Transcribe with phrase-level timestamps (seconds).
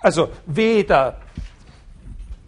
[0.00, 1.18] also weder,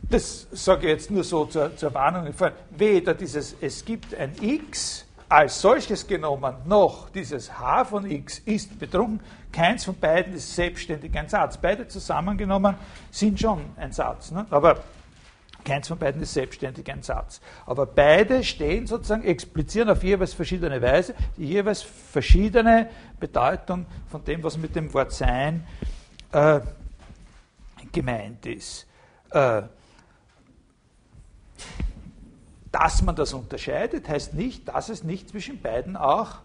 [0.03, 2.33] das sage ich jetzt nur so zur, zur Warnung,
[2.71, 8.79] weder dieses es gibt ein x als solches genommen, noch dieses h von x ist
[8.79, 9.21] betrunken,
[9.51, 11.57] keins von beiden ist selbstständig ein Satz.
[11.57, 12.75] Beide zusammengenommen
[13.11, 14.31] sind schon ein Satz.
[14.31, 14.47] Ne?
[14.51, 14.83] Aber
[15.65, 17.41] keins von beiden ist selbstständig ein Satz.
[17.67, 22.89] Aber beide stehen sozusagen, explizieren auf jeweils verschiedene Weise die jeweils verschiedene
[23.21, 25.65] Bedeutung von dem, was mit dem Wort sein
[26.33, 26.61] äh,
[27.93, 28.87] gemeint ist.
[29.31, 29.63] Äh,
[32.73, 36.39] dass man das unterscheidet, heißt nicht, dass es nicht zwischen beiden auch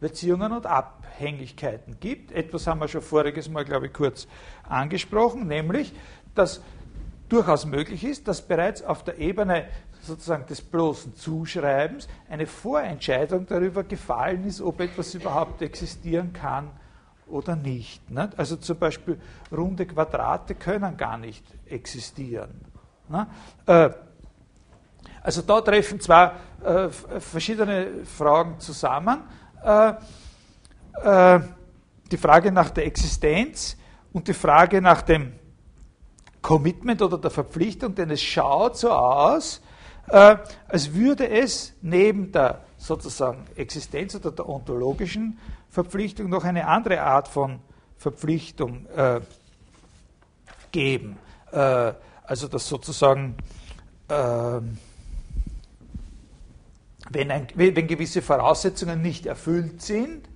[0.00, 2.32] Beziehungen und Abhängigkeiten gibt.
[2.32, 4.26] Etwas haben wir schon voriges Mal, glaube ich, kurz
[4.68, 5.92] angesprochen, nämlich,
[6.34, 6.62] dass
[7.28, 9.66] durchaus möglich ist, dass bereits auf der Ebene
[10.00, 16.70] sozusagen des bloßen Zuschreibens eine Vorentscheidung darüber gefallen ist, ob etwas überhaupt existieren kann
[17.30, 18.02] oder nicht.
[18.36, 22.60] Also zum Beispiel runde Quadrate können gar nicht existieren.
[23.66, 23.90] Äh,
[25.22, 26.32] also da treffen zwei
[26.64, 29.20] äh, verschiedene Fragen zusammen.
[29.64, 29.92] Äh,
[31.02, 31.40] äh,
[32.10, 33.76] die Frage nach der Existenz
[34.12, 35.32] und die Frage nach dem
[36.40, 39.60] Commitment oder der Verpflichtung, denn es schaut so aus,
[40.08, 40.36] äh,
[40.68, 45.38] als würde es neben der sozusagen Existenz oder der ontologischen
[45.70, 47.60] Verpflichtung noch eine andere Art von
[47.96, 49.20] Verpflichtung äh,
[50.72, 51.18] geben.
[51.52, 51.92] Äh,
[52.24, 53.36] also dass sozusagen
[54.08, 54.78] ähm,
[57.10, 60.28] wenn, ein, wenn gewisse Voraussetzungen nicht erfüllt sind,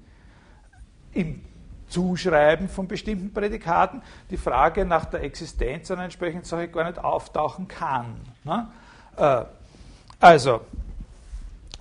[1.12, 1.42] im
[1.88, 7.68] Zuschreiben von bestimmten Prädikaten, die Frage nach der Existenz einer entsprechenden Sache gar nicht auftauchen
[7.68, 8.16] kann.
[8.44, 8.68] Ne?
[9.16, 9.44] Äh,
[10.18, 10.62] also,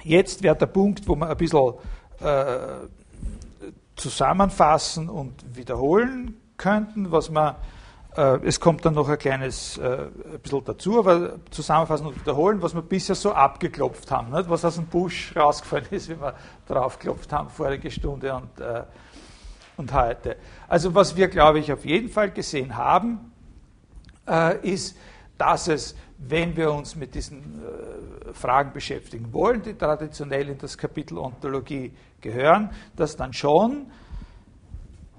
[0.04, 1.76] jetzt wäre der Punkt, wo man ein bisschen
[2.20, 2.88] äh,
[4.02, 7.56] zusammenfassen und wiederholen könnten, was man
[8.18, 10.08] äh, es kommt dann noch ein kleines äh,
[10.42, 14.50] bisschen dazu, aber zusammenfassen und wiederholen, was wir bisher so abgeklopft haben, nicht?
[14.50, 16.34] was aus dem Busch rausgefallen ist, wie wir
[16.68, 18.84] draufgeklopft haben vorige Stunde und, äh,
[19.78, 20.36] und heute.
[20.68, 23.32] Also was wir, glaube ich, auf jeden Fall gesehen haben,
[24.28, 24.98] äh, ist,
[25.42, 30.78] dass es, wenn wir uns mit diesen äh, Fragen beschäftigen wollen, die traditionell in das
[30.78, 31.92] Kapitel Ontologie
[32.22, 33.88] gehören, dass dann schon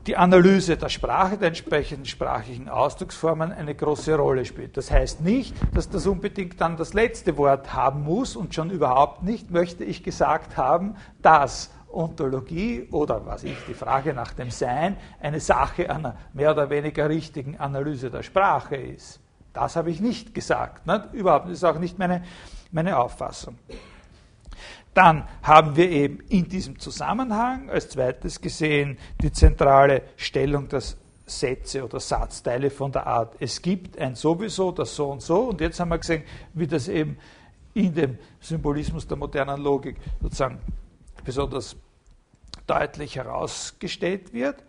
[0.06, 4.76] die Analyse der Sprache, der entsprechenden sprachlichen Ausdrucksformen eine große Rolle spielt.
[4.76, 9.24] Das heißt nicht, dass das unbedingt dann das letzte Wort haben muss und schon überhaupt
[9.24, 14.96] nicht möchte ich gesagt haben, dass Ontologie oder was ich, die Frage nach dem Sein
[15.20, 19.21] eine Sache einer mehr oder weniger richtigen Analyse der Sprache ist.
[19.52, 20.86] Das habe ich nicht gesagt.
[20.86, 21.12] Nicht?
[21.12, 22.24] Überhaupt, das ist auch nicht meine,
[22.70, 23.58] meine Auffassung.
[24.94, 31.84] Dann haben wir eben in diesem Zusammenhang als zweites gesehen die zentrale Stellung des Sätze
[31.84, 35.44] oder Satzteile von der Art, es gibt ein sowieso, das so und so.
[35.44, 37.16] Und jetzt haben wir gesehen, wie das eben
[37.74, 40.58] in dem Symbolismus der modernen Logik sozusagen
[41.24, 41.76] besonders
[42.66, 44.62] deutlich herausgestellt wird.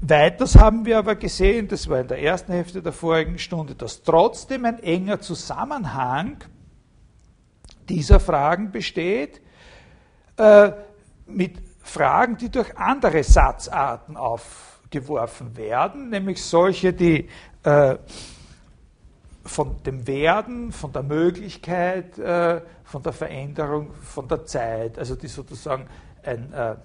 [0.00, 4.02] Weiters haben wir aber gesehen, das war in der ersten Hälfte der vorigen Stunde, dass
[4.02, 6.38] trotzdem ein enger Zusammenhang
[7.88, 9.40] dieser Fragen besteht,
[10.36, 10.72] äh,
[11.26, 17.28] mit Fragen, die durch andere Satzarten aufgeworfen werden, nämlich solche, die
[17.64, 17.96] äh,
[19.44, 25.26] von dem Werden, von der Möglichkeit, äh, von der Veränderung, von der Zeit, also die
[25.26, 25.86] sozusagen
[26.22, 26.76] ein, äh,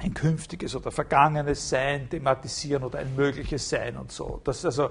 [0.00, 4.40] ein künftiges oder vergangenes Sein thematisieren oder ein mögliches Sein und so.
[4.44, 4.90] Das ist also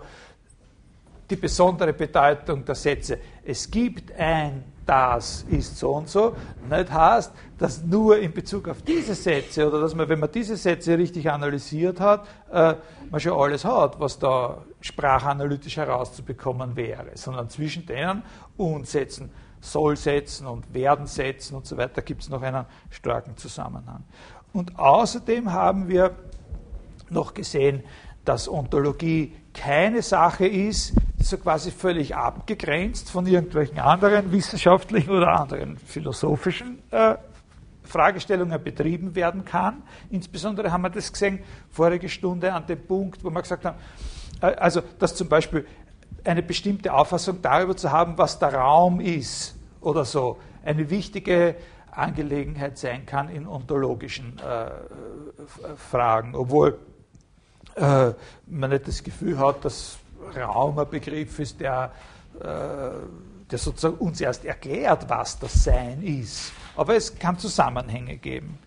[1.29, 3.17] die besondere Bedeutung der Sätze.
[3.43, 6.35] Es gibt ein das ist so und so,
[6.69, 10.57] nicht heißt, dass nur in Bezug auf diese Sätze oder dass man, wenn man diese
[10.57, 12.75] Sätze richtig analysiert hat, äh,
[13.09, 18.23] man schon alles hat, was da sprachanalytisch herauszubekommen wäre, sondern zwischen denen
[18.57, 19.29] und Sätzen,
[19.61, 24.03] Sollsätzen und Werdensätzen und so weiter gibt es noch einen starken Zusammenhang.
[24.53, 26.15] Und außerdem haben wir
[27.09, 27.83] noch gesehen,
[28.23, 35.39] dass Ontologie keine Sache ist, die so quasi völlig abgegrenzt von irgendwelchen anderen wissenschaftlichen oder
[35.39, 37.15] anderen philosophischen äh,
[37.83, 39.83] Fragestellungen betrieben werden kann.
[40.09, 41.39] Insbesondere haben wir das gesehen
[41.69, 43.77] vorige Stunde an dem Punkt, wo wir gesagt haben,
[44.41, 45.65] äh, also dass zum Beispiel
[46.23, 51.55] eine bestimmte Auffassung darüber zu haben, was der Raum ist oder so, eine wichtige
[51.97, 54.71] Angelegenheit sein kann in ontologischen äh,
[55.75, 56.79] Fragen, obwohl
[57.75, 58.13] äh,
[58.47, 59.97] man nicht das Gefühl hat, dass
[60.35, 61.91] Raum ein Begriff ist, der,
[62.39, 62.43] äh,
[63.49, 66.51] der sozusagen uns erst erklärt, was das Sein ist.
[66.75, 68.57] Aber es kann Zusammenhänge geben.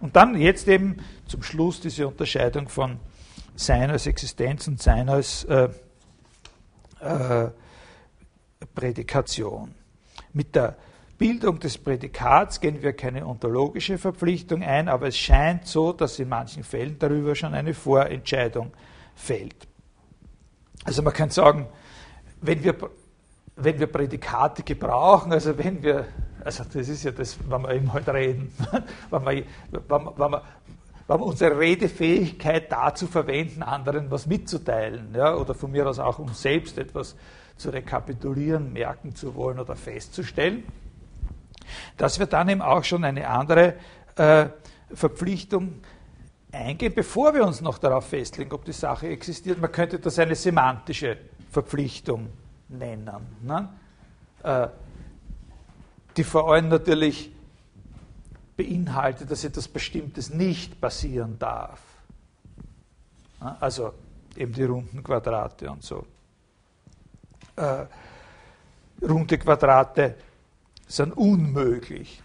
[0.00, 0.96] Und dann jetzt eben
[1.26, 2.98] zum Schluss diese Unterscheidung von
[3.54, 5.68] Sein als Existenz und Sein als äh,
[7.00, 7.50] äh,
[8.74, 9.74] Prädikation.
[10.32, 10.76] Mit der
[11.22, 16.28] Bildung des Prädikats gehen wir keine ontologische Verpflichtung ein, aber es scheint so, dass in
[16.28, 18.72] manchen Fällen darüber schon eine Vorentscheidung
[19.14, 19.68] fällt.
[20.82, 21.68] Also man kann sagen,
[22.40, 22.74] wenn wir,
[23.54, 26.06] wenn wir Prädikate gebrauchen, also wenn wir,
[26.44, 28.52] also das ist ja das, wenn wir eben halt reden,
[29.10, 30.42] wenn wir, wenn, wenn wir,
[31.06, 36.18] wenn wir unsere Redefähigkeit dazu verwenden, anderen was mitzuteilen, ja, oder von mir aus auch,
[36.18, 37.14] um selbst etwas
[37.56, 40.64] zu rekapitulieren, merken zu wollen oder festzustellen,
[41.96, 43.74] dass wir dann eben auch schon eine andere
[44.16, 44.46] äh,
[44.92, 45.80] Verpflichtung
[46.52, 49.60] eingehen, bevor wir uns noch darauf festlegen, ob die Sache existiert.
[49.60, 51.16] Man könnte das eine semantische
[51.50, 52.28] Verpflichtung
[52.68, 53.10] nennen,
[53.42, 53.68] ne?
[54.42, 54.68] äh,
[56.16, 57.32] die vor allem natürlich
[58.56, 61.80] beinhaltet, dass etwas Bestimmtes nicht passieren darf.
[63.40, 63.56] Ne?
[63.60, 63.94] Also
[64.36, 66.06] eben die runden Quadrate und so.
[67.56, 67.86] Äh,
[69.02, 70.16] runde Quadrate
[70.96, 72.22] sind unmöglich.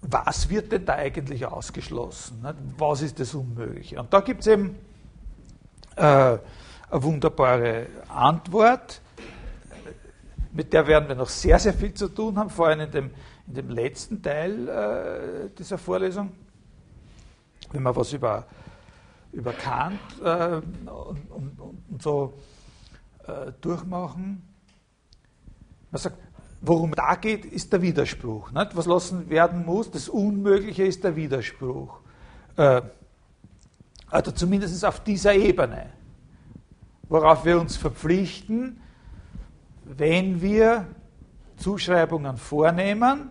[0.00, 2.44] Was wird denn da eigentlich ausgeschlossen?
[2.78, 3.98] Was ist das Unmögliche?
[3.98, 4.76] Und da gibt es eben
[5.96, 6.38] äh, eine
[6.90, 9.00] wunderbare Antwort,
[10.52, 13.10] mit der werden wir noch sehr, sehr viel zu tun haben, vor allem in dem,
[13.46, 16.32] in dem letzten Teil äh, dieser Vorlesung,
[17.72, 18.46] wenn wir was über,
[19.32, 21.60] über Kant äh, und, und,
[21.90, 22.32] und, so
[23.26, 24.42] äh, durchmachen.
[25.90, 26.18] Man sagt,
[26.60, 28.50] worum da geht, ist der Widerspruch.
[28.50, 28.76] Nicht?
[28.76, 32.00] Was lassen werden muss, das Unmögliche ist der Widerspruch.
[32.56, 32.82] Äh,
[34.10, 35.90] also zumindest auf dieser Ebene,
[37.08, 38.80] worauf wir uns verpflichten,
[39.84, 40.86] wenn wir
[41.56, 43.30] Zuschreibungen vornehmen,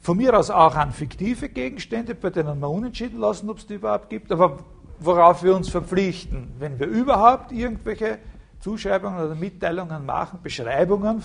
[0.00, 3.74] von mir aus auch an fiktive Gegenstände, bei denen wir unentschieden lassen, ob es die
[3.74, 4.58] überhaupt gibt, aber
[4.98, 8.18] worauf wir uns verpflichten, wenn wir überhaupt irgendwelche
[8.62, 11.22] Zuschreibungen oder Mitteilungen machen, Beschreibungen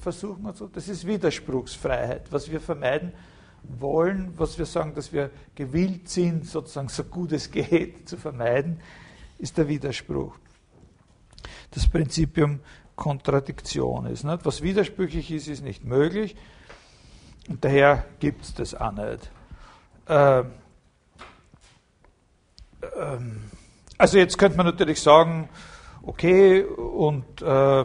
[0.00, 2.30] versuchen und so, das ist Widerspruchsfreiheit.
[2.30, 3.12] Was wir vermeiden
[3.62, 8.80] wollen, was wir sagen, dass wir gewillt sind, sozusagen so gut es geht zu vermeiden,
[9.38, 10.36] ist der Widerspruch.
[11.72, 12.60] Das Prinzipium
[12.94, 14.24] Kontradiktion ist.
[14.24, 14.46] Nicht?
[14.46, 16.36] Was widersprüchlich ist, ist nicht möglich
[17.48, 19.30] und daher gibt es das auch nicht.
[20.08, 20.52] Ähm,
[22.96, 23.42] ähm,
[23.98, 25.48] also jetzt könnte man natürlich sagen,
[26.06, 27.84] okay, und, äh,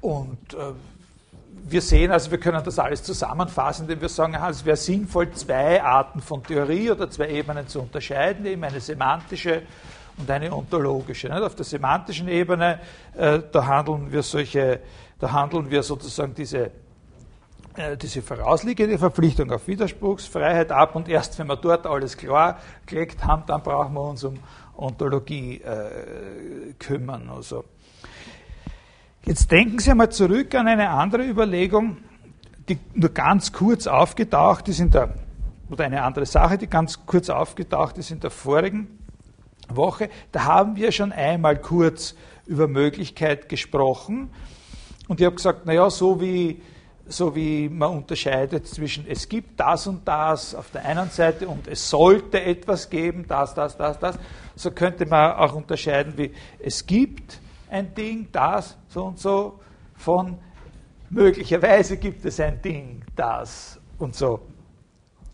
[0.00, 0.72] und äh,
[1.66, 5.82] wir sehen, also wir können das alles zusammenfassen, indem wir sagen, es wäre sinnvoll, zwei
[5.82, 9.62] Arten von Theorie oder zwei Ebenen zu unterscheiden, eben eine semantische
[10.18, 11.28] und eine ontologische.
[11.28, 11.42] Nicht?
[11.42, 12.80] Auf der semantischen Ebene,
[13.16, 14.80] äh, da handeln wir solche,
[15.18, 16.70] da handeln wir sozusagen diese
[18.00, 23.42] diese vorausliegende Verpflichtung auf Widerspruchsfreiheit ab und erst wenn wir dort alles klar gelegt haben,
[23.46, 24.38] dann brauchen wir uns um
[24.76, 27.28] Ontologie äh, kümmern.
[27.28, 27.64] Also.
[29.24, 31.98] Jetzt denken Sie einmal zurück an eine andere Überlegung,
[32.68, 35.14] die nur ganz kurz aufgetaucht ist in der,
[35.68, 38.98] oder eine andere Sache, die ganz kurz aufgetaucht ist in der vorigen
[39.68, 40.10] Woche.
[40.30, 42.14] Da haben wir schon einmal kurz
[42.46, 44.30] über Möglichkeit gesprochen
[45.08, 46.62] und ich habe gesagt, naja, so wie
[47.06, 51.68] so wie man unterscheidet zwischen es gibt das und das auf der einen Seite und
[51.68, 54.18] es sollte etwas geben, das, das, das, das,
[54.54, 59.60] so könnte man auch unterscheiden wie es gibt ein Ding, das, so und so,
[59.96, 60.38] von
[61.10, 64.40] möglicherweise gibt es ein Ding, das und so.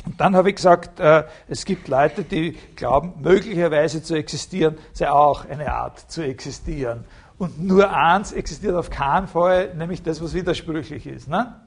[0.06, 5.10] Und dann habe ich gesagt, äh, es gibt Leute, die glauben, möglicherweise zu existieren, sei
[5.10, 7.04] auch eine Art zu existieren.
[7.40, 11.26] Und nur eins existiert auf keinen Fall, nämlich das, was widersprüchlich ist.
[11.26, 11.58] Ne?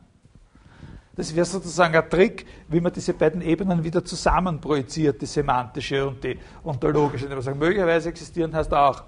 [1.15, 6.07] Das wäre sozusagen ein Trick, wie man diese beiden Ebenen wieder zusammen projiziert, die semantische
[6.07, 7.25] und die ontologische.
[7.25, 9.01] Indem man sagt, möglicherweise existieren heißt auch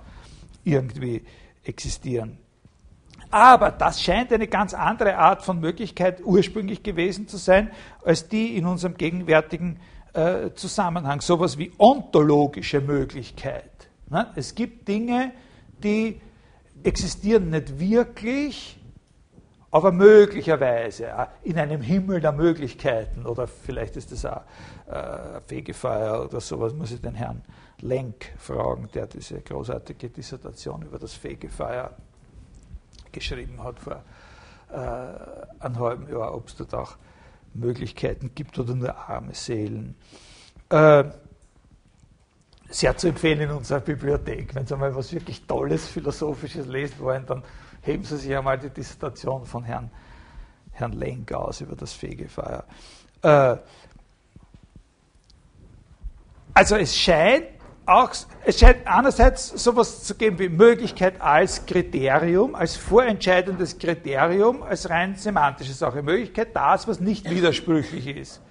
[0.63, 1.23] irgendwie
[1.63, 2.39] existieren.
[3.29, 7.69] Aber das scheint eine ganz andere Art von Möglichkeit ursprünglich gewesen zu sein,
[8.03, 9.79] als die in unserem gegenwärtigen
[10.13, 11.21] äh, Zusammenhang.
[11.21, 13.69] Sowas wie ontologische Möglichkeit.
[14.09, 14.31] Ne?
[14.35, 15.31] Es gibt Dinge,
[15.83, 16.19] die
[16.85, 18.79] existieren nicht wirklich,
[19.71, 24.43] aber möglicherweise äh, in einem Himmel der Möglichkeiten, oder vielleicht ist das auch
[24.89, 27.41] äh, Fegefeuer oder sowas, muss ich den Herrn
[27.81, 31.91] Lenk fragen, der diese großartige Dissertation über das Fegefeuer
[33.11, 34.03] geschrieben hat vor
[34.71, 36.95] äh, einem halben Jahr, ob es dort auch
[37.53, 39.95] Möglichkeiten gibt oder nur arme Seelen.
[40.69, 41.05] Äh,
[42.69, 44.55] sehr zu empfehlen in unserer Bibliothek.
[44.55, 47.43] Wenn Sie mal was wirklich Tolles, Philosophisches lesen wollen, dann
[47.81, 49.91] heben Sie sich einmal die Dissertation von Herrn,
[50.71, 52.63] Herrn Lenk aus über das Fegefeuer.
[53.21, 53.57] Äh,
[56.53, 57.47] also es scheint
[57.85, 58.11] auch,
[58.43, 65.15] es scheint einerseits sowas zu geben wie Möglichkeit als Kriterium, als vorentscheidendes Kriterium, als rein
[65.15, 66.01] semantische Sache.
[66.01, 68.41] Möglichkeit, das, was nicht widersprüchlich ist.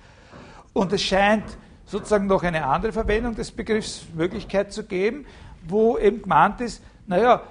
[0.73, 1.44] Und es scheint
[1.87, 5.26] sozusagen noch eine andere Verwendung des Begriffs Möglichkeit zu geben,
[5.67, 7.43] wo eben gemeint ist, naja,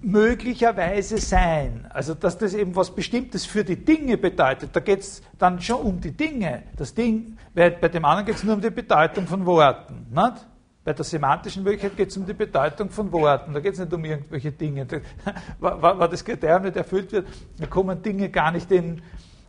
[0.00, 1.86] möglicherweise sein.
[1.90, 4.70] Also, dass das eben was Bestimmtes für die Dinge bedeutet.
[4.72, 6.64] Da geht es dann schon um die Dinge.
[6.76, 10.06] Das Ding, bei dem anderen geht es nur um die Bedeutung von Worten.
[10.10, 10.46] Nicht?
[10.84, 13.52] Bei der semantischen Möglichkeit geht es um die Bedeutung von Worten.
[13.52, 14.86] Da geht es nicht um irgendwelche Dinge.
[15.58, 17.26] Wenn das Kriterium nicht erfüllt wird,
[17.58, 19.02] dann kommen Dinge gar nicht in,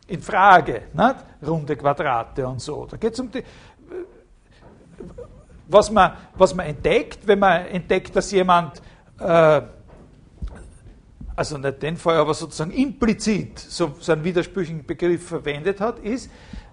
[0.07, 0.83] in Frage.
[0.93, 1.15] Nicht?
[1.45, 2.87] Runde Quadrate und so.
[2.89, 3.43] Da geht es um die.
[5.67, 8.81] Was man, was man entdeckt, wenn man entdeckt, dass jemand.
[9.19, 9.61] Äh,
[11.35, 16.31] also nicht den Fall, aber sozusagen implizit so, so einen widersprüchlichen Begriff verwendet hat, ist,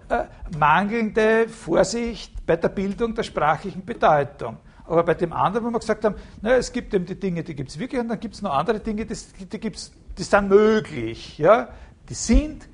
[0.09, 0.23] äh,
[0.57, 4.57] mangelnde Vorsicht bei der Bildung der sprachlichen Bedeutung.
[4.87, 7.55] Aber bei dem anderen, wo wir gesagt haben, naja, es gibt eben die Dinge, die
[7.55, 9.15] gibt es wirklich, und dann gibt es noch andere Dinge, die,
[9.51, 11.37] die, gibt's, die sind möglich.
[11.37, 11.69] Ja?
[12.07, 12.67] Die sind,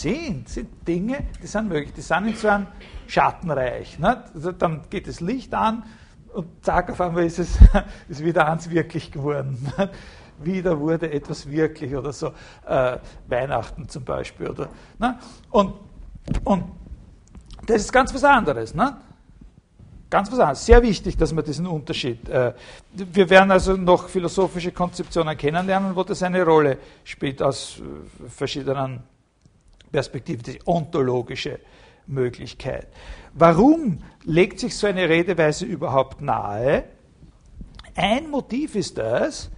[0.00, 1.92] sind, sind Dinge, die sind möglich.
[1.94, 2.66] Die sind in so einem
[3.06, 3.98] Schattenreich.
[3.98, 4.24] Ne?
[4.58, 5.84] Dann geht das Licht an
[6.32, 7.58] und zack, auf einmal ist es
[8.08, 9.72] ist wieder eins wirklich geworden.
[9.76, 9.90] Ne?
[10.38, 12.32] Wieder wurde etwas wirklich oder so.
[12.66, 14.50] Äh, Weihnachten zum Beispiel.
[14.50, 15.18] Oder, ne?
[15.50, 15.72] Und
[16.44, 16.64] und
[17.66, 18.74] das ist ganz was anderes.
[18.74, 18.96] Ne?
[20.10, 20.66] Ganz was anderes.
[20.66, 22.28] Sehr wichtig, dass man diesen Unterschied.
[22.28, 22.54] Äh,
[22.92, 29.02] wir werden also noch philosophische Konzeptionen kennenlernen, wo das eine Rolle spielt aus äh, verschiedenen
[29.90, 31.60] Perspektiven, die ontologische
[32.06, 32.88] Möglichkeit.
[33.34, 36.84] Warum legt sich so eine Redeweise überhaupt nahe?
[37.94, 39.50] Ein Motiv ist das,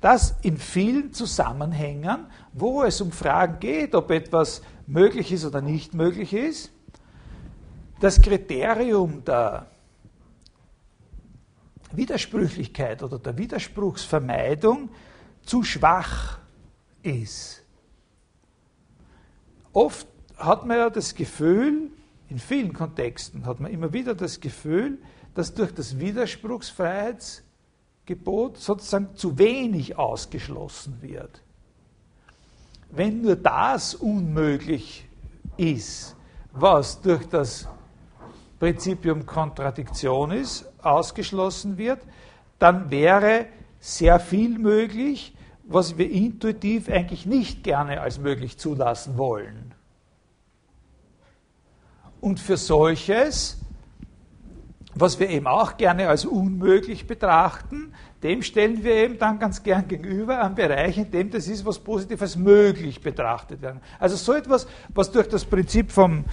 [0.00, 5.94] dass in vielen Zusammenhängen, wo es um Fragen geht, ob etwas möglich ist oder nicht
[5.94, 6.70] möglich ist,
[8.00, 9.66] das Kriterium der
[11.92, 14.90] Widersprüchlichkeit oder der Widerspruchsvermeidung
[15.42, 16.38] zu schwach
[17.02, 17.63] ist.
[19.74, 20.06] Oft
[20.38, 21.90] hat man ja das Gefühl,
[22.30, 24.96] in vielen Kontexten hat man immer wieder das Gefühl,
[25.34, 31.42] dass durch das Widerspruchsfreiheitsgebot sozusagen zu wenig ausgeschlossen wird.
[32.90, 35.06] Wenn nur das unmöglich
[35.56, 36.14] ist,
[36.52, 37.66] was durch das
[38.60, 41.98] Prinzipium Kontradiktionis ausgeschlossen wird,
[42.60, 43.46] dann wäre
[43.80, 45.34] sehr viel möglich,
[45.66, 49.74] was wir intuitiv eigentlich nicht gerne als möglich zulassen wollen.
[52.20, 53.58] Und für solches,
[54.94, 57.92] was wir eben auch gerne als unmöglich betrachten,
[58.22, 61.78] dem stellen wir eben dann ganz gern gegenüber einen Bereich, in dem das ist, was
[61.78, 63.80] positiv als möglich betrachtet werden.
[63.98, 66.24] Also so etwas, was durch das Prinzip vom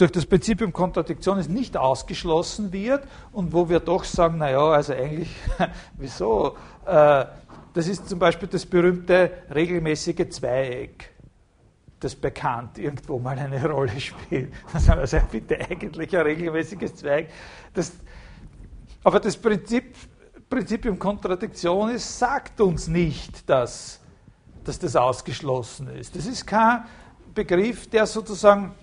[0.00, 4.94] durch das Prinzipium Kontradiktion ist nicht ausgeschlossen wird und wo wir doch sagen, naja, also
[4.94, 5.28] eigentlich,
[5.98, 6.56] wieso?
[6.86, 7.26] Äh,
[7.72, 11.10] das ist zum Beispiel das berühmte regelmäßige Zweieck,
[12.00, 14.52] das bekannt irgendwo mal eine Rolle spielt.
[14.72, 17.28] Also bitte eigentlich ein regelmäßiges Zweieck.
[17.74, 17.92] Das,
[19.04, 19.94] aber das Prinzip
[20.50, 24.00] Prinzipium Kontradiktionis sagt uns nicht, dass,
[24.64, 26.16] dass das ausgeschlossen ist.
[26.16, 26.82] Das ist kein
[27.32, 28.74] Begriff, der sozusagen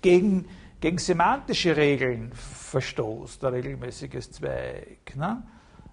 [0.00, 0.46] gegen,
[0.80, 5.16] gegen semantische Regeln verstoßt, ein regelmäßiges Zweig.
[5.16, 5.42] Ne?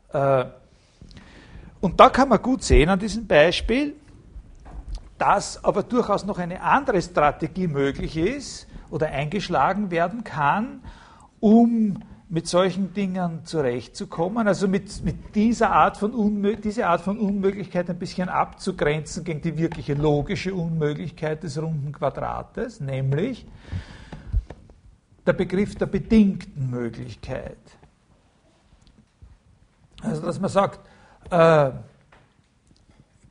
[0.09, 0.62] Äh,
[1.83, 3.93] und da kann man gut sehen an diesem Beispiel,
[5.17, 10.79] dass aber durchaus noch eine andere Strategie möglich ist oder eingeschlagen werden kann,
[11.41, 17.17] um mit solchen Dingen zurechtzukommen, also mit, mit dieser Art von Unmö diese Art von
[17.17, 23.45] Unmöglichkeit ein bisschen abzugrenzen gegen die wirkliche logische Unmöglichkeit des runden Quadrates, nämlich
[25.25, 27.57] der Begriff der bedingten Möglichkeit.
[30.01, 30.79] Also dass man sagt,
[31.29, 31.71] äh,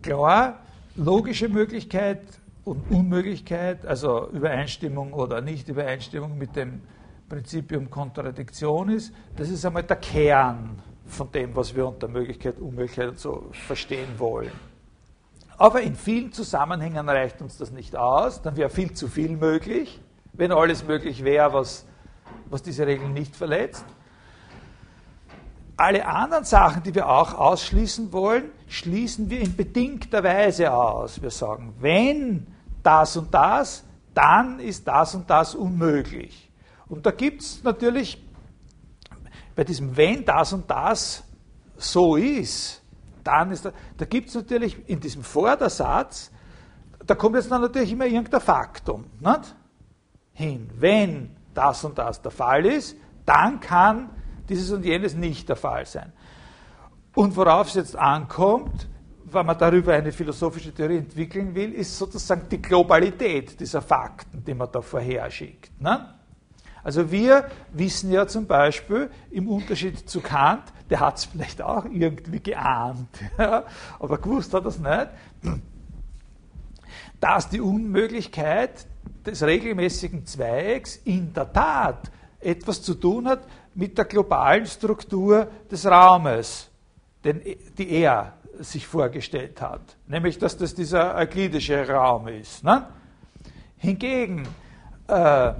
[0.03, 0.61] klar,
[0.97, 2.21] logische Möglichkeit
[2.65, 6.83] und Unmöglichkeit, also Übereinstimmung oder Nicht-Übereinstimmung mit dem
[7.29, 13.19] Prinzipium Kontradiktionis, das ist einmal der Kern von dem, was wir unter Möglichkeit, Unmöglichkeit und
[13.19, 14.53] so verstehen wollen.
[15.59, 20.01] Aber in vielen Zusammenhängen reicht uns das nicht aus, dann wäre viel zu viel möglich,
[20.33, 21.87] wenn alles möglich wäre, was,
[22.51, 23.85] was diese Regel nicht verletzt.
[25.77, 31.21] Alle anderen Sachen, die wir auch ausschließen wollen, schließen wir in bedingter Weise aus.
[31.21, 32.47] Wir sagen, wenn
[32.83, 36.51] das und das, dann ist das und das unmöglich.
[36.89, 38.23] Und da gibt es natürlich
[39.55, 41.25] bei diesem Wenn das und das
[41.77, 42.83] so ist,
[43.25, 46.31] dann ist da, da gibt es natürlich in diesem Vordersatz,
[47.07, 49.05] da kommt jetzt dann natürlich immer irgendein Faktum.
[49.21, 49.55] Nicht?
[50.33, 50.71] hin.
[50.79, 54.11] Wenn das und das der Fall ist, dann kann
[54.53, 56.13] dieses und jenes nicht der Fall sein.
[57.15, 58.89] Und worauf es jetzt ankommt,
[59.25, 64.53] wenn man darüber eine philosophische Theorie entwickeln will, ist sozusagen die Globalität dieser Fakten, die
[64.53, 65.81] man da vorherschickt.
[65.81, 66.15] Ne?
[66.85, 71.87] Also wir wissen ja zum Beispiel im Unterschied zu Kant, der hat es vielleicht auch
[71.87, 73.65] irgendwie geahnt, ja,
[73.99, 75.09] aber gewusst hat er es nicht,
[77.21, 78.87] dass die Unmöglichkeit
[79.25, 85.87] des regelmäßigen Zweigs in der Tat etwas zu tun hat mit der globalen Struktur des
[85.87, 86.71] Raumes,
[87.25, 87.43] den,
[87.79, 89.97] die er sich vorgestellt hat.
[90.07, 92.65] Nämlich, dass das dieser euklidische Raum ist.
[92.65, 92.87] Ne?
[93.79, 94.47] Hingegen,
[95.09, 95.53] äh,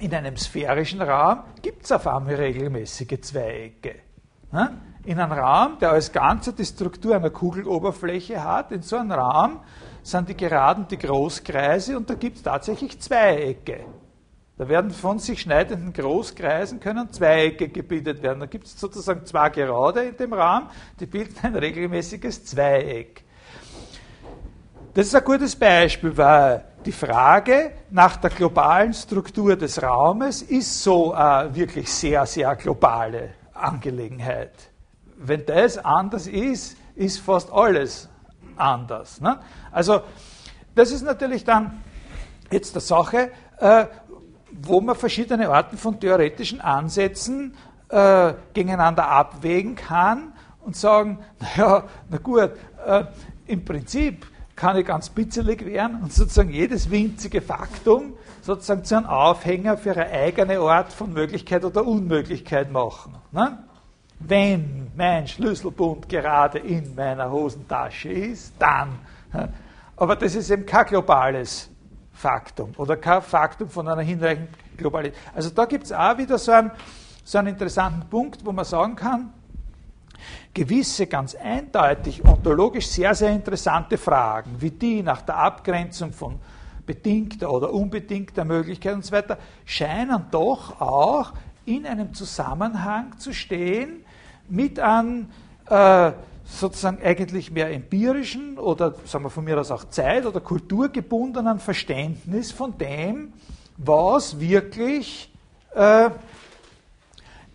[0.00, 3.96] in einem sphärischen Raum gibt es auf einmal regelmäßige Zweiecke.
[4.52, 4.80] Ne?
[5.04, 9.60] In einem Raum, der als Ganze die Struktur einer Kugeloberfläche hat, in so einem Raum
[10.02, 13.84] sind die Geraden die Großkreise und da gibt es tatsächlich Zweiecke.
[14.60, 18.40] Da werden von sich schneidenden Großkreisen können Zweiecke gebildet werden.
[18.40, 20.68] Da gibt es sozusagen zwei Gerade in dem Rahmen,
[21.00, 23.24] die bilden ein regelmäßiges Zweieck.
[24.92, 30.82] Das ist ein gutes Beispiel, weil die Frage nach der globalen Struktur des Raumes ist
[30.82, 34.52] so eine wirklich sehr, sehr globale Angelegenheit.
[35.16, 38.10] Wenn das anders ist, ist fast alles
[38.56, 39.22] anders.
[39.22, 39.40] Ne?
[39.72, 40.02] Also
[40.74, 41.82] das ist natürlich dann
[42.50, 43.86] jetzt der Sache, äh,
[44.62, 47.54] wo man verschiedene Arten von theoretischen Ansätzen
[47.88, 50.32] äh, gegeneinander abwägen kann
[50.64, 52.50] und sagen, naja, na gut,
[52.86, 53.04] äh,
[53.46, 54.26] im Prinzip
[54.56, 59.92] kann ich ganz bitzelig werden und sozusagen jedes winzige Faktum sozusagen zu einem Aufhänger für
[59.92, 63.14] eine eigene Art von Möglichkeit oder Unmöglichkeit machen.
[63.32, 63.58] Ne?
[64.18, 68.98] Wenn mein Schlüsselbund gerade in meiner Hosentasche ist, dann.
[69.96, 71.69] Aber das ist eben kein globales
[72.20, 75.18] Faktum oder kein Faktum von einer hinreichenden Globalität.
[75.34, 76.70] Also da gibt es auch wieder so einen,
[77.24, 79.32] so einen interessanten Punkt, wo man sagen kann,
[80.52, 86.38] gewisse ganz eindeutig ontologisch sehr, sehr interessante Fragen, wie die nach der Abgrenzung von
[86.84, 91.32] bedingter oder unbedingter Möglichkeit und so weiter, scheinen doch auch
[91.64, 94.04] in einem Zusammenhang zu stehen
[94.48, 95.30] mit einem
[95.70, 96.12] äh,
[96.50, 102.52] sozusagen eigentlich mehr empirischen oder sagen wir von mir aus auch zeit- oder kulturgebundenen Verständnis
[102.52, 103.32] von dem,
[103.76, 105.32] was wirklich
[105.74, 106.10] äh,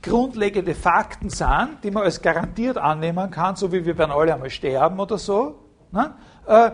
[0.01, 4.49] grundlegende Fakten sind, die man als garantiert annehmen kann, so wie wir werden alle einmal
[4.49, 5.59] sterben oder so.
[5.91, 6.13] Ne?
[6.47, 6.71] Äh,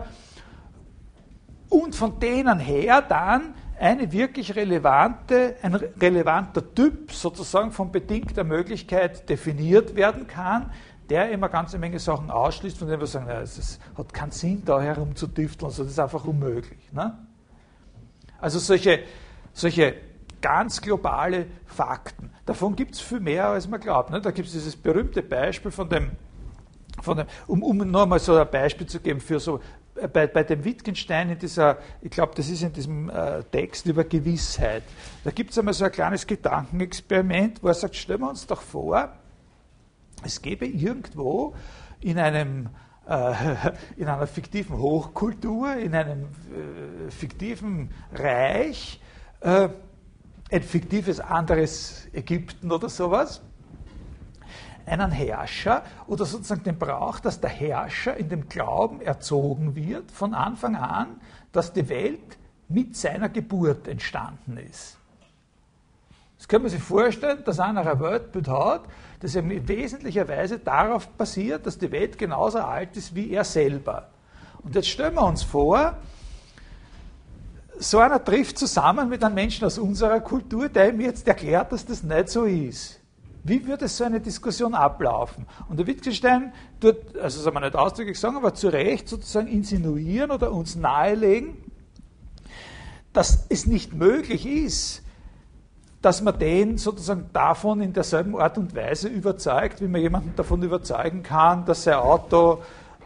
[1.68, 9.28] und von denen her dann eine wirklich relevante, ein relevanter Typ sozusagen von bedingter Möglichkeit
[9.28, 10.70] definiert werden kann,
[11.08, 14.62] der immer ganz eine Menge Sachen ausschließt, von denen wir sagen, es hat keinen Sinn,
[14.64, 16.92] da herumzudüfteln, das ist einfach unmöglich.
[16.92, 17.18] Ne?
[18.40, 19.00] Also solche,
[19.52, 19.94] solche
[20.40, 22.30] ganz globale Fakten.
[22.44, 24.10] Davon gibt es viel mehr, als man glaubt.
[24.10, 24.20] Ne?
[24.20, 26.10] Da gibt es dieses berühmte Beispiel von dem,
[27.00, 29.60] von dem um, um nur mal so ein Beispiel zu geben für so,
[29.94, 33.86] äh, bei, bei dem Wittgenstein in dieser, ich glaube, das ist in diesem äh, Text
[33.86, 34.82] über Gewissheit.
[35.24, 38.60] Da gibt es einmal so ein kleines Gedankenexperiment, wo er sagt, stellen wir uns doch
[38.60, 39.12] vor,
[40.24, 41.54] es gäbe irgendwo
[42.00, 42.70] in einem
[43.06, 43.34] äh,
[43.96, 49.00] in einer fiktiven Hochkultur, in einem äh, fiktiven Reich,
[49.40, 49.68] äh,
[50.50, 53.42] ein fiktives anderes Ägypten oder sowas,
[54.86, 60.34] einen Herrscher oder sozusagen den Brauch, dass der Herrscher in dem Glauben erzogen wird von
[60.34, 61.20] Anfang an,
[61.52, 64.98] dass die Welt mit seiner Geburt entstanden ist.
[66.42, 68.82] Das kann man sich vorstellen, dass einer ein Weltbild hat,
[69.20, 74.08] das in wesentlicher Weise darauf basiert, dass die Welt genauso alt ist wie er selber.
[74.64, 75.96] Und jetzt stellen wir uns vor,
[77.78, 81.86] so einer trifft zusammen mit einem Menschen aus unserer Kultur, der ihm jetzt erklärt, dass
[81.86, 82.98] das nicht so ist.
[83.44, 85.46] Wie würde so eine Diskussion ablaufen?
[85.68, 90.32] Und der Wittgenstein tut, also soll man nicht ausdrücklich sagen, aber zu Recht sozusagen insinuieren
[90.32, 91.56] oder uns nahelegen,
[93.12, 95.01] dass es nicht möglich ist,
[96.02, 100.62] dass man den sozusagen davon in derselben Art und Weise überzeugt, wie man jemanden davon
[100.62, 102.58] überzeugen kann, dass sein Auto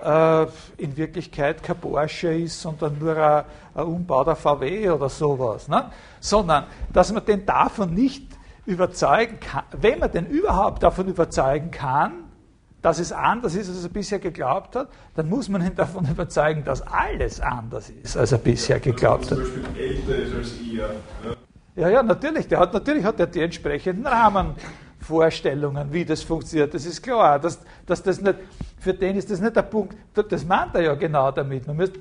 [0.02, 0.46] äh,
[0.78, 5.68] in Wirklichkeit kein Porsche ist, sondern nur ein, ein umbauter VW oder sowas.
[5.68, 5.90] Ne?
[6.20, 8.26] Sondern, dass man den davon nicht
[8.64, 12.24] überzeugen kann, wenn man den überhaupt davon überzeugen kann,
[12.80, 16.64] dass es anders ist, als er bisher geglaubt hat, dann muss man ihn davon überzeugen,
[16.64, 19.38] dass alles anders ist, als er bisher geglaubt hat.
[19.38, 20.90] Zum Beispiel älter ist als ihr.
[21.76, 22.48] Ja, ja, natürlich.
[22.48, 26.74] Der hat, natürlich hat er die entsprechenden Rahmenvorstellungen Vorstellungen, wie das funktioniert.
[26.74, 28.34] Das ist klar, dass, dass das nicht,
[28.78, 31.66] für den ist das nicht der Punkt, das meint er ja genau damit.
[31.66, 32.00] Man müsste,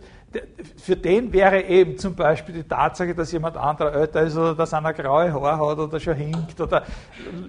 [0.77, 4.73] für den wäre eben zum Beispiel die Tatsache, dass jemand anderer älter ist oder dass
[4.73, 6.83] einer graue Haare hat oder schon hinkt oder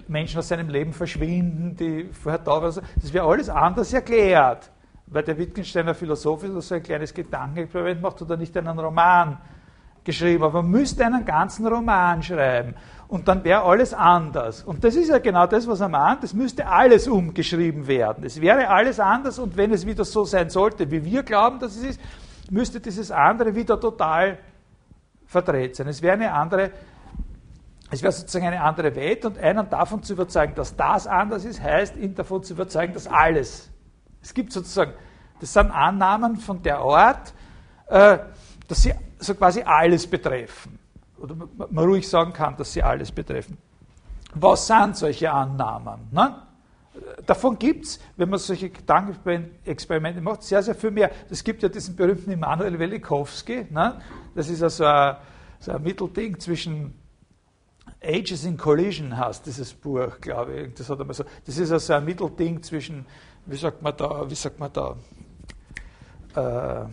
[0.07, 2.81] Menschen aus seinem Leben verschwinden, die vorher da waren.
[3.01, 4.71] Das wäre alles anders erklärt.
[5.09, 9.37] Weil der Wittgensteiner Philosoph ist, so ein kleines Gedankenexperiment macht oder nicht einen Roman
[10.07, 12.75] geschrieben, aber man müsste einen ganzen Roman schreiben
[13.09, 14.63] und dann wäre alles anders.
[14.63, 18.23] Und das ist ja genau das, was er meint, es müsste alles umgeschrieben werden.
[18.23, 21.75] Es wäre alles anders und wenn es wieder so sein sollte, wie wir glauben, dass
[21.75, 22.01] es ist,
[22.49, 24.39] müsste dieses andere wieder total
[25.25, 25.89] verdreht sein.
[25.89, 26.71] Es wäre eine andere,
[27.91, 31.61] es wäre sozusagen eine andere Welt und einen davon zu überzeugen, dass das anders ist,
[31.61, 33.69] heißt ihn davon zu überzeugen, dass alles.
[34.21, 34.93] Es gibt sozusagen,
[35.41, 37.33] das sind Annahmen von der Art,
[37.87, 38.19] äh,
[38.69, 40.79] dass sie so quasi alles betreffen.
[41.19, 41.35] Oder
[41.69, 43.57] man ruhig sagen kann, dass sie alles betreffen.
[44.35, 46.07] Was sind solche Annahmen?
[46.11, 46.35] Ne?
[47.25, 51.11] Davon gibt es, wenn man solche Gedankenexperimente macht, sehr, sehr viel mehr.
[51.29, 54.01] Es gibt ja diesen berühmten Immanuel Welikowski, ne?
[54.35, 55.15] das ist also ein,
[55.59, 56.93] so ein Mittelding zwischen
[58.03, 60.73] Ages in Collision heißt dieses Buch, glaube ich.
[60.75, 63.05] Das, hat so, das ist also ein Mittelding zwischen,
[63.45, 64.95] wie sagt man da, wie sagt man da,
[66.35, 66.85] äh,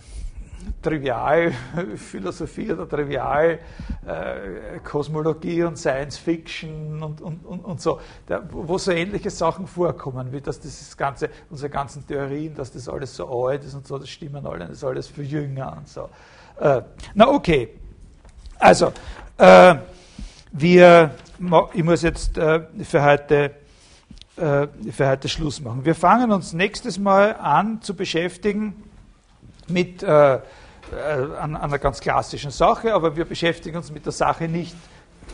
[0.83, 8.93] Trivialphilosophie oder Trivialkosmologie äh, und Science Fiction und, und, und, und so, da, wo so
[8.93, 13.65] ähnliche Sachen vorkommen, wie dass dieses ganze, unsere ganzen Theorien, dass das alles so alt
[13.65, 16.09] ist und so, das stimmen alle, das ist alles für Jünger und so.
[16.61, 16.83] Äh,
[17.15, 17.69] na okay,
[18.59, 18.93] also
[19.39, 19.75] äh,
[20.53, 21.11] wir,
[21.73, 23.51] ich muss jetzt äh, für heute
[24.37, 25.85] äh, für heute Schluss machen.
[25.85, 28.75] Wir fangen uns nächstes Mal an zu beschäftigen
[29.69, 30.41] mit äh, äh,
[31.41, 34.77] einer ganz klassischen Sache, aber wir beschäftigen uns mit der Sache nicht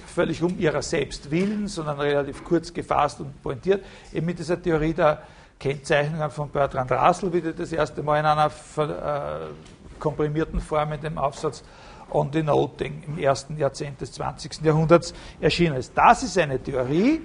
[0.07, 4.95] völlig um ihrer selbst willen, sondern relativ kurz gefasst und pointiert, eben mit dieser Theorie
[4.95, 5.23] der
[5.59, 11.01] Kennzeichnungen von Bertrand Russell, wie die das erste Mal in einer äh, komprimierten Form in
[11.01, 11.63] dem Aufsatz
[12.11, 14.63] On Denoting im ersten Jahrzehnt des 20.
[14.63, 15.93] Jahrhunderts erschienen ist.
[15.95, 17.21] Das ist eine Theorie,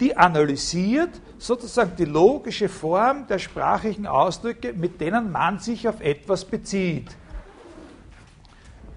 [0.00, 6.44] die analysiert sozusagen die logische Form der sprachlichen Ausdrücke, mit denen man sich auf etwas
[6.44, 7.16] bezieht.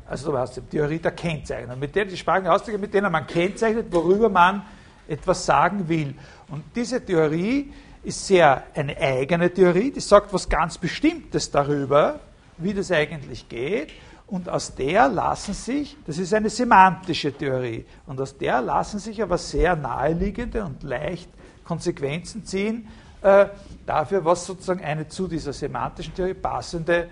[0.10, 3.28] Also du hast die Theorie der Kennzeichnung, mit denen die sprachlichen Ausdrücke, mit denen man
[3.28, 4.64] kennzeichnet, worüber man
[5.08, 6.16] etwas sagen will.
[6.48, 12.22] Und diese Theorie ist sehr eine eigene Theorie, die sagt was ganz Bestimmtes darüber,
[12.58, 13.92] wie das eigentlich geht.
[14.28, 19.22] Und aus der lassen sich, das ist eine semantische Theorie, und aus der lassen sich
[19.22, 21.30] aber sehr naheliegende und leicht
[21.64, 22.88] Konsequenzen ziehen
[23.22, 23.48] äh,
[23.86, 27.10] dafür, was sozusagen eine zu dieser semantischen Theorie passende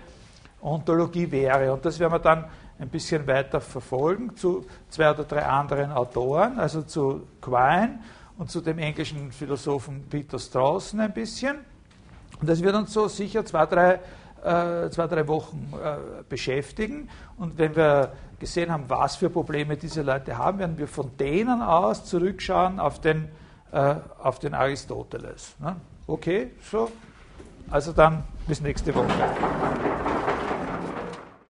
[0.60, 1.72] Ontologie wäre.
[1.72, 2.44] Und das werden wir dann
[2.78, 7.98] ein bisschen weiter verfolgen zu zwei oder drei anderen Autoren, also zu Quine
[8.36, 11.56] und zu dem englischen Philosophen Peter Strawson ein bisschen.
[12.40, 14.00] Und das wird uns so sicher zwei, drei
[14.46, 17.08] äh, zwei, drei Wochen äh, beschäftigen.
[17.36, 21.62] Und wenn wir gesehen haben, was für Probleme diese Leute haben, werden wir von denen
[21.62, 23.28] aus zurückschauen auf den,
[23.72, 25.56] äh, auf den Aristoteles.
[25.58, 25.76] Ne?
[26.06, 26.90] Okay, so.
[27.68, 30.15] Also dann bis nächste Woche.